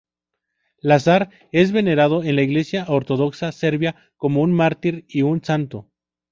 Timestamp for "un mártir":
4.41-5.05